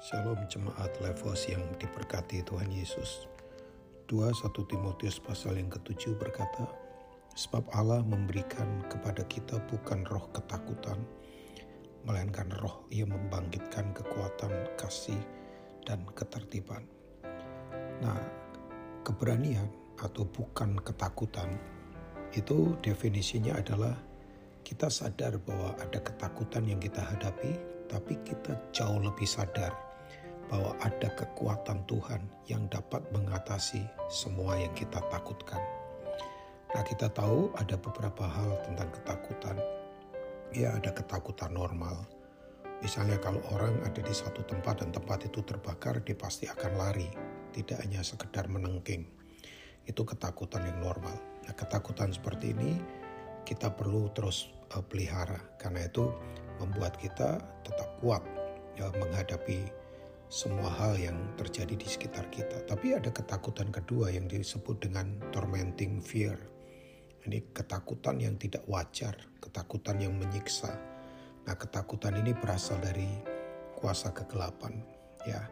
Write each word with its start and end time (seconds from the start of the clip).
Shalom 0.00 0.48
jemaat 0.48 0.96
Levos 1.04 1.44
yang 1.44 1.60
diberkati 1.76 2.40
Tuhan 2.48 2.72
Yesus. 2.72 3.28
2 4.08 4.32
1 4.32 4.48
Timotius 4.64 5.20
pasal 5.20 5.60
yang 5.60 5.68
ketujuh 5.68 6.16
berkata, 6.16 6.64
Sebab 7.36 7.68
Allah 7.76 8.00
memberikan 8.00 8.80
kepada 8.88 9.20
kita 9.28 9.60
bukan 9.68 10.08
roh 10.08 10.24
ketakutan, 10.32 10.96
melainkan 12.08 12.48
roh 12.64 12.88
yang 12.88 13.12
membangkitkan 13.12 13.92
kekuatan, 13.92 14.72
kasih, 14.80 15.20
dan 15.84 16.00
ketertiban. 16.16 16.80
Nah, 18.00 18.24
keberanian 19.04 19.68
atau 20.00 20.24
bukan 20.24 20.80
ketakutan 20.80 21.60
itu 22.32 22.72
definisinya 22.80 23.52
adalah 23.52 24.00
kita 24.64 24.88
sadar 24.88 25.36
bahwa 25.44 25.76
ada 25.76 26.00
ketakutan 26.00 26.64
yang 26.64 26.80
kita 26.80 27.04
hadapi, 27.04 27.52
tapi 27.84 28.16
kita 28.24 28.56
jauh 28.72 28.96
lebih 28.96 29.28
sadar 29.28 29.89
bahwa 30.50 30.74
ada 30.82 31.08
kekuatan 31.14 31.86
Tuhan 31.86 32.26
yang 32.50 32.66
dapat 32.66 33.06
mengatasi 33.14 33.86
semua 34.10 34.58
yang 34.58 34.74
kita 34.74 34.98
takutkan. 35.08 35.62
Nah, 36.74 36.82
kita 36.82 37.06
tahu 37.10 37.54
ada 37.54 37.78
beberapa 37.78 38.26
hal 38.26 38.58
tentang 38.66 38.90
ketakutan. 38.90 39.56
Ya, 40.50 40.74
ada 40.74 40.90
ketakutan 40.90 41.54
normal. 41.54 42.02
Misalnya 42.82 43.22
kalau 43.22 43.38
orang 43.54 43.78
ada 43.86 44.02
di 44.02 44.10
satu 44.10 44.42
tempat 44.42 44.82
dan 44.82 44.90
tempat 44.90 45.22
itu 45.30 45.38
terbakar, 45.46 46.02
dia 46.02 46.18
pasti 46.18 46.50
akan 46.50 46.72
lari, 46.74 47.06
tidak 47.54 47.78
hanya 47.86 48.02
sekedar 48.02 48.50
menengking. 48.50 49.06
Itu 49.86 50.02
ketakutan 50.02 50.66
yang 50.66 50.82
normal. 50.82 51.14
Nah, 51.46 51.54
ketakutan 51.54 52.10
seperti 52.10 52.50
ini 52.54 52.78
kita 53.46 53.70
perlu 53.74 54.10
terus 54.14 54.50
uh, 54.74 54.82
pelihara 54.82 55.38
karena 55.58 55.86
itu 55.86 56.10
membuat 56.62 56.94
kita 57.00 57.40
tetap 57.66 57.88
kuat 57.98 58.22
ya, 58.76 58.92
menghadapi 58.94 59.66
semua 60.30 60.70
hal 60.70 60.94
yang 60.94 61.18
terjadi 61.34 61.74
di 61.74 61.90
sekitar 61.90 62.30
kita. 62.30 62.62
Tapi 62.62 62.94
ada 62.94 63.10
ketakutan 63.10 63.74
kedua 63.74 64.14
yang 64.14 64.30
disebut 64.30 64.78
dengan 64.78 65.18
tormenting 65.34 65.98
fear. 65.98 66.38
Ini 67.26 67.50
ketakutan 67.50 68.22
yang 68.22 68.38
tidak 68.38 68.62
wajar, 68.70 69.12
ketakutan 69.42 69.98
yang 69.98 70.14
menyiksa. 70.14 70.70
Nah, 71.50 71.58
ketakutan 71.58 72.14
ini 72.22 72.30
berasal 72.30 72.78
dari 72.78 73.10
kuasa 73.74 74.14
kegelapan. 74.14 74.78
Ya, 75.26 75.50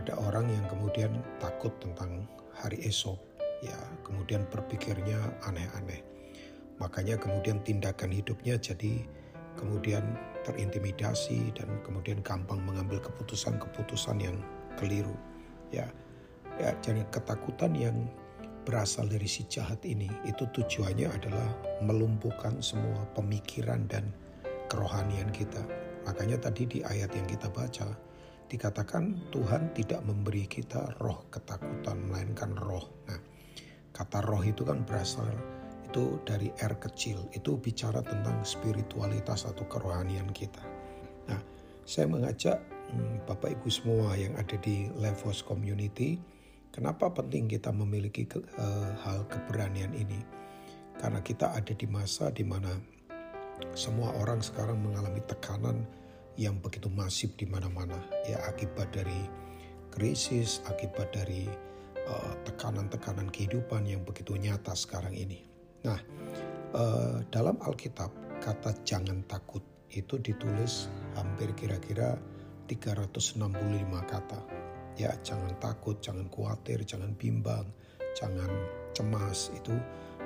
ada 0.00 0.16
orang 0.16 0.48
yang 0.48 0.64
kemudian 0.64 1.20
takut 1.36 1.76
tentang 1.76 2.24
hari 2.56 2.80
esok, 2.88 3.20
ya, 3.60 3.76
kemudian 4.00 4.48
berpikirnya 4.48 5.20
aneh-aneh. 5.44 6.00
Makanya 6.80 7.20
kemudian 7.20 7.60
tindakan 7.62 8.16
hidupnya 8.16 8.56
jadi 8.56 9.04
kemudian 9.60 10.04
terintimidasi 10.46 11.50
dan 11.58 11.82
kemudian 11.82 12.22
gampang 12.22 12.62
mengambil 12.62 13.02
keputusan-keputusan 13.02 14.22
yang 14.22 14.38
keliru. 14.78 15.18
Ya, 15.74 15.90
ya 16.62 16.70
jadi 16.78 17.02
ketakutan 17.10 17.74
yang 17.74 18.06
berasal 18.62 19.10
dari 19.10 19.26
si 19.26 19.46
jahat 19.46 19.82
ini 19.82 20.06
itu 20.26 20.46
tujuannya 20.50 21.10
adalah 21.10 21.48
melumpuhkan 21.82 22.62
semua 22.62 23.02
pemikiran 23.14 23.86
dan 23.90 24.10
kerohanian 24.70 25.30
kita. 25.34 25.62
Makanya 26.06 26.38
tadi 26.38 26.66
di 26.66 26.78
ayat 26.86 27.10
yang 27.14 27.26
kita 27.26 27.50
baca 27.50 27.94
dikatakan 28.46 29.30
Tuhan 29.34 29.74
tidak 29.74 30.06
memberi 30.06 30.46
kita 30.46 30.94
roh 31.02 31.26
ketakutan 31.30 32.06
melainkan 32.06 32.54
roh. 32.54 32.86
Nah, 33.10 33.18
kata 33.90 34.22
roh 34.22 34.42
itu 34.42 34.62
kan 34.62 34.86
berasal 34.86 35.26
itu 35.96 36.20
dari 36.28 36.52
R 36.60 36.76
kecil, 36.76 37.24
itu 37.32 37.56
bicara 37.56 38.04
tentang 38.04 38.44
spiritualitas 38.44 39.48
atau 39.48 39.64
kerohanian 39.64 40.28
kita. 40.28 40.60
Nah, 41.24 41.40
saya 41.88 42.04
mengajak 42.04 42.60
hmm, 42.92 43.24
Bapak 43.24 43.56
Ibu 43.56 43.68
semua 43.72 44.12
yang 44.12 44.36
ada 44.36 44.60
di 44.60 44.92
Levos 45.00 45.40
Community, 45.40 46.20
kenapa 46.68 47.08
penting 47.16 47.48
kita 47.48 47.72
memiliki 47.72 48.28
ke, 48.28 48.44
uh, 48.60 48.92
hal 49.08 49.24
keberanian 49.24 49.96
ini? 49.96 50.20
Karena 51.00 51.24
kita 51.24 51.56
ada 51.56 51.72
di 51.72 51.88
masa 51.88 52.28
di 52.28 52.44
mana 52.44 52.76
semua 53.72 54.12
orang 54.20 54.44
sekarang 54.44 54.76
mengalami 54.76 55.24
tekanan 55.24 55.80
yang 56.36 56.60
begitu 56.60 56.92
masif 56.92 57.32
di 57.40 57.48
mana-mana, 57.48 57.96
ya 58.28 58.36
akibat 58.44 58.92
dari 58.92 59.24
krisis, 59.88 60.60
akibat 60.68 61.08
dari 61.16 61.48
eh, 62.04 62.34
tekanan-tekanan 62.44 63.28
uh, 63.28 63.32
kehidupan 63.32 63.88
yang 63.88 64.04
begitu 64.04 64.36
nyata 64.36 64.76
sekarang 64.76 65.16
ini. 65.16 65.55
Nah, 65.86 66.00
uh, 66.74 67.22
dalam 67.30 67.54
Alkitab 67.62 68.10
kata 68.42 68.74
jangan 68.82 69.22
takut 69.30 69.62
itu 69.94 70.18
ditulis 70.18 70.90
hampir 71.14 71.54
kira-kira 71.54 72.18
365 72.66 73.38
kata. 74.10 74.40
Ya, 74.98 75.14
jangan 75.22 75.54
takut, 75.62 76.02
jangan 76.02 76.26
khawatir, 76.32 76.82
jangan 76.82 77.14
bimbang, 77.14 77.68
jangan 78.18 78.48
cemas 78.96 79.54
itu 79.54 79.76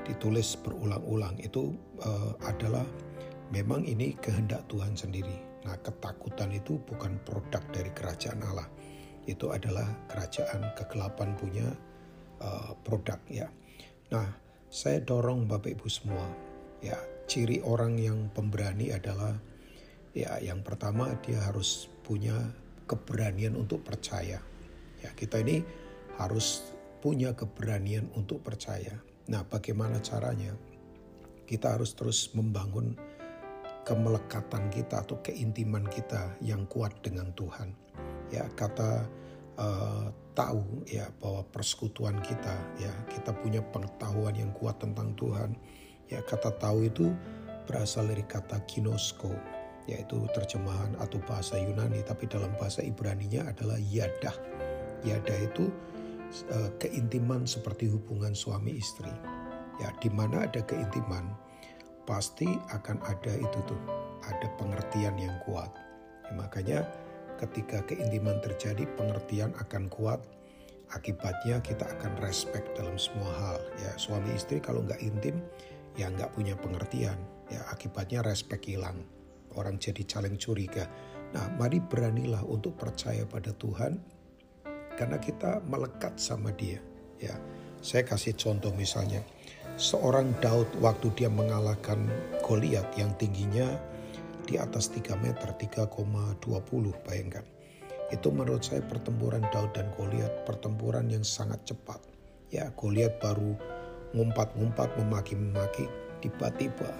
ditulis 0.08 0.56
berulang-ulang. 0.64 1.36
Itu 1.42 1.76
uh, 2.00 2.32
adalah 2.48 2.86
memang 3.52 3.84
ini 3.84 4.16
kehendak 4.16 4.64
Tuhan 4.72 4.96
sendiri. 4.96 5.36
Nah, 5.68 5.76
ketakutan 5.84 6.56
itu 6.56 6.80
bukan 6.88 7.20
produk 7.28 7.60
dari 7.68 7.92
kerajaan 7.92 8.40
Allah. 8.40 8.70
Itu 9.28 9.52
adalah 9.52 9.84
kerajaan 10.08 10.72
kegelapan 10.72 11.36
punya 11.36 11.68
uh, 12.40 12.72
produk 12.80 13.20
ya. 13.28 13.50
Nah, 14.08 14.49
saya 14.70 15.02
dorong 15.02 15.50
Bapak 15.50 15.74
Ibu 15.74 15.90
semua, 15.90 16.22
ya 16.78 16.94
ciri 17.26 17.58
orang 17.66 17.98
yang 17.98 18.30
pemberani 18.30 18.94
adalah 18.94 19.34
ya 20.14 20.38
yang 20.38 20.62
pertama 20.62 21.10
dia 21.26 21.42
harus 21.42 21.90
punya 22.06 22.38
keberanian 22.86 23.58
untuk 23.58 23.82
percaya. 23.82 24.38
Ya, 25.02 25.10
kita 25.18 25.42
ini 25.42 25.66
harus 26.22 26.70
punya 27.02 27.34
keberanian 27.34 28.10
untuk 28.14 28.46
percaya. 28.46 28.94
Nah, 29.26 29.42
bagaimana 29.42 29.98
caranya? 29.98 30.54
Kita 31.50 31.74
harus 31.74 31.94
terus 31.98 32.30
membangun 32.34 32.94
kemelekatan 33.82 34.70
kita 34.70 35.02
atau 35.02 35.18
keintiman 35.18 35.82
kita 35.90 36.34
yang 36.42 36.62
kuat 36.70 36.94
dengan 37.02 37.34
Tuhan. 37.34 37.74
Ya, 38.30 38.46
kata 38.54 39.06
uh, 39.60 40.08
tahu 40.32 40.88
ya 40.88 41.12
bahwa 41.20 41.44
persekutuan 41.52 42.16
kita 42.24 42.56
ya 42.80 42.92
kita 43.12 43.36
punya 43.36 43.60
pengetahuan 43.70 44.32
yang 44.32 44.50
kuat 44.56 44.80
tentang 44.80 45.12
Tuhan. 45.20 45.54
Ya 46.10 46.24
kata 46.24 46.56
tahu 46.58 46.88
itu 46.90 47.12
berasal 47.68 48.10
dari 48.10 48.24
kata 48.26 48.64
kinosko 48.66 49.30
yaitu 49.86 50.22
terjemahan 50.34 50.94
atau 51.02 51.18
bahasa 51.26 51.58
Yunani 51.58 52.02
tapi 52.06 52.26
dalam 52.26 52.50
bahasa 52.58 52.82
Ibrani-nya 52.82 53.46
adalah 53.46 53.78
yadah. 53.78 54.34
Yadah 55.06 55.38
itu 55.44 55.70
uh, 56.50 56.70
keintiman 56.82 57.44
seperti 57.46 57.90
hubungan 57.90 58.34
suami 58.34 58.80
istri. 58.80 59.12
Ya 59.78 59.92
di 60.02 60.10
mana 60.12 60.44
ada 60.48 60.60
keintiman 60.64 61.30
pasti 62.04 62.48
akan 62.74 62.98
ada 63.06 63.32
itu 63.38 63.58
tuh 63.68 63.80
ada 64.26 64.48
pengertian 64.58 65.16
yang 65.16 65.36
kuat. 65.46 65.70
Ya, 66.26 66.32
makanya 66.36 66.78
ketika 67.40 67.80
keintiman 67.88 68.38
terjadi 68.44 68.84
pengertian 69.00 69.56
akan 69.56 69.88
kuat. 69.88 70.20
Akibatnya 70.90 71.62
kita 71.62 71.86
akan 71.86 72.18
respect 72.18 72.74
dalam 72.74 72.98
semua 72.98 73.30
hal 73.30 73.58
ya. 73.78 73.94
Suami 73.94 74.34
istri 74.34 74.58
kalau 74.58 74.82
nggak 74.82 74.98
intim 74.98 75.38
ya 75.94 76.10
nggak 76.10 76.34
punya 76.34 76.58
pengertian 76.58 77.16
ya. 77.46 77.62
Akibatnya 77.70 78.26
respect 78.26 78.66
hilang. 78.66 78.98
Orang 79.54 79.78
jadi 79.78 80.02
saling 80.02 80.34
curiga. 80.34 80.90
Nah 81.30 81.46
mari 81.54 81.78
beranilah 81.78 82.42
untuk 82.42 82.74
percaya 82.74 83.22
pada 83.22 83.54
Tuhan 83.54 84.02
karena 84.98 85.16
kita 85.22 85.62
melekat 85.64 86.18
sama 86.18 86.50
dia 86.52 86.82
ya. 87.22 87.38
Saya 87.80 88.04
kasih 88.04 88.34
contoh 88.36 88.74
misalnya 88.74 89.22
seorang 89.80 90.34
Daud 90.42 90.68
waktu 90.82 91.08
dia 91.16 91.30
mengalahkan 91.32 92.04
Goliat 92.44 92.90
yang 92.98 93.14
tingginya 93.14 93.78
di 94.50 94.58
atas 94.58 94.90
3 94.90 95.14
meter, 95.22 95.54
3,20 95.54 96.42
bayangkan. 97.06 97.46
Itu 98.10 98.34
menurut 98.34 98.66
saya 98.66 98.82
pertempuran 98.82 99.46
Daud 99.54 99.70
dan 99.78 99.86
Goliat, 99.94 100.42
pertempuran 100.42 101.06
yang 101.06 101.22
sangat 101.22 101.62
cepat. 101.62 102.02
Ya, 102.50 102.66
Goliat 102.74 103.22
baru 103.22 103.54
ngumpat-ngumpat 104.10 104.98
memaki-memaki, 104.98 105.86
tiba-tiba 106.18 106.90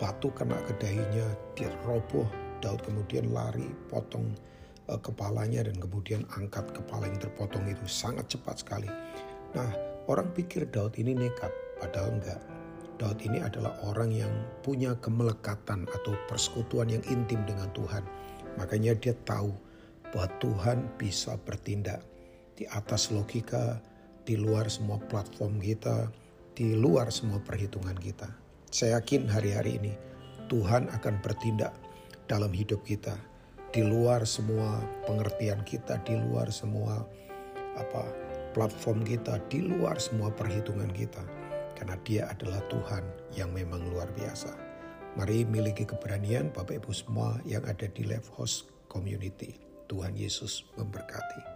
batu 0.00 0.32
kena 0.32 0.56
ke 0.64 0.72
dahinya, 0.80 1.28
dia 1.52 1.68
roboh. 1.84 2.24
Daud 2.64 2.80
kemudian 2.80 3.28
lari, 3.28 3.68
potong 3.92 4.32
uh, 4.88 4.96
kepalanya 4.96 5.68
dan 5.68 5.76
kemudian 5.76 6.24
angkat 6.32 6.64
kepala 6.72 7.04
yang 7.12 7.20
terpotong 7.20 7.68
itu 7.68 7.84
sangat 7.84 8.24
cepat 8.32 8.64
sekali. 8.64 8.88
Nah, 9.52 9.68
orang 10.08 10.32
pikir 10.32 10.64
Daud 10.72 10.96
ini 10.96 11.12
nekat, 11.12 11.52
padahal 11.76 12.16
enggak. 12.16 12.53
Daud 12.96 13.18
ini 13.26 13.42
adalah 13.42 13.74
orang 13.82 14.14
yang 14.14 14.30
punya 14.62 14.94
kemelekatan 15.02 15.86
atau 15.90 16.14
persekutuan 16.30 16.90
yang 16.90 17.02
intim 17.10 17.42
dengan 17.44 17.66
Tuhan. 17.74 18.06
Makanya 18.54 18.94
dia 18.98 19.14
tahu 19.26 19.50
bahwa 20.14 20.28
Tuhan 20.38 20.78
bisa 20.94 21.34
bertindak 21.42 22.00
di 22.54 22.70
atas 22.70 23.10
logika, 23.10 23.82
di 24.22 24.38
luar 24.38 24.70
semua 24.70 25.02
platform 25.10 25.58
kita, 25.58 26.06
di 26.54 26.78
luar 26.78 27.10
semua 27.10 27.42
perhitungan 27.42 27.98
kita. 27.98 28.30
Saya 28.70 29.02
yakin 29.02 29.26
hari-hari 29.26 29.82
ini 29.82 29.92
Tuhan 30.46 30.86
akan 30.94 31.18
bertindak 31.18 31.74
dalam 32.30 32.54
hidup 32.54 32.86
kita. 32.86 33.18
di 33.74 33.82
luar 33.82 34.22
semua 34.22 34.78
pengertian 35.02 35.58
kita, 35.66 35.98
di 36.06 36.14
luar 36.14 36.46
semua 36.54 37.02
apa 37.74 38.06
platform 38.54 39.02
kita, 39.02 39.42
di 39.50 39.66
luar 39.66 39.98
semua 39.98 40.30
perhitungan 40.30 40.86
kita. 40.94 41.18
Karena 41.74 41.96
dia 42.06 42.22
adalah 42.30 42.62
Tuhan 42.70 43.04
yang 43.34 43.50
memang 43.50 43.86
luar 43.90 44.10
biasa. 44.14 44.54
Mari 45.14 45.46
miliki 45.46 45.86
keberanian 45.86 46.50
Bapak 46.50 46.82
Ibu 46.82 46.90
semua 46.90 47.38
yang 47.46 47.62
ada 47.66 47.86
di 47.86 48.02
Life 48.02 48.34
House 48.34 48.66
Community. 48.90 49.54
Tuhan 49.86 50.18
Yesus 50.18 50.66
memberkati. 50.74 51.53